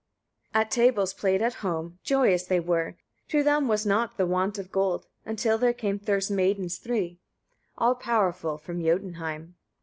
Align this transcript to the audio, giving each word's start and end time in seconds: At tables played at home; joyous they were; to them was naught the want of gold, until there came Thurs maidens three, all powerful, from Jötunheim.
At 0.51 0.71
tables 0.71 1.13
played 1.13 1.43
at 1.43 1.53
home; 1.61 1.99
joyous 2.03 2.43
they 2.45 2.59
were; 2.59 2.97
to 3.27 3.43
them 3.43 3.67
was 3.67 3.85
naught 3.85 4.17
the 4.17 4.25
want 4.25 4.57
of 4.57 4.71
gold, 4.71 5.05
until 5.27 5.59
there 5.59 5.73
came 5.73 5.99
Thurs 5.99 6.31
maidens 6.31 6.79
three, 6.79 7.19
all 7.77 7.93
powerful, 7.93 8.57
from 8.57 8.81
Jötunheim. 8.81 9.53